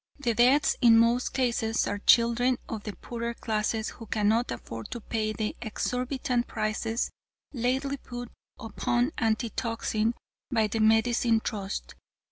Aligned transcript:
The 0.17 0.33
deaths 0.33 0.75
in 0.81 0.97
most 0.97 1.31
cases 1.31 1.85
are 1.85 1.99
children 1.99 2.57
of 2.67 2.81
the 2.85 2.95
poorer 2.95 3.35
classes 3.35 3.89
who 3.89 4.07
cannot 4.07 4.49
afford 4.49 4.89
to 4.89 4.99
pay 4.99 5.31
the 5.31 5.55
exorbitant 5.61 6.47
prices 6.47 7.11
lately 7.53 7.97
put 7.97 8.31
upon 8.59 9.11
antitoxin 9.19 10.15
by 10.51 10.65
the 10.65 10.79
Medicine 10.79 11.39
Trust. 11.39 11.93